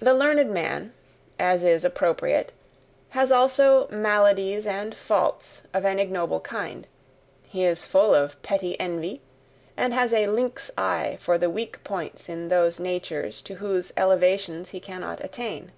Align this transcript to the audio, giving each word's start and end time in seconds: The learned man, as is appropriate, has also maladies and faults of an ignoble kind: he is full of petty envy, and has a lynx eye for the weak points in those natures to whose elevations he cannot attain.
The 0.00 0.14
learned 0.14 0.50
man, 0.52 0.94
as 1.38 1.62
is 1.62 1.84
appropriate, 1.84 2.54
has 3.10 3.30
also 3.30 3.86
maladies 3.88 4.66
and 4.66 4.94
faults 4.94 5.64
of 5.74 5.84
an 5.84 5.98
ignoble 5.98 6.40
kind: 6.40 6.86
he 7.46 7.62
is 7.66 7.84
full 7.84 8.14
of 8.14 8.40
petty 8.40 8.80
envy, 8.80 9.20
and 9.76 9.92
has 9.92 10.14
a 10.14 10.28
lynx 10.28 10.70
eye 10.78 11.18
for 11.20 11.36
the 11.36 11.50
weak 11.50 11.84
points 11.84 12.30
in 12.30 12.48
those 12.48 12.80
natures 12.80 13.42
to 13.42 13.56
whose 13.56 13.92
elevations 13.98 14.70
he 14.70 14.80
cannot 14.80 15.22
attain. 15.22 15.72